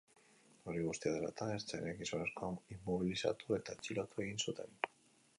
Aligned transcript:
Hori 0.69 0.79
guztia 0.85 1.09
dela 1.15 1.27
eta, 1.33 1.49
ertzainek 1.57 1.99
gizonezkoa 1.99 2.49
inmobilizatu 2.77 3.57
eta 3.59 3.75
atxilotu 3.77 4.25
egin 4.25 4.41
zuten. 4.47 4.73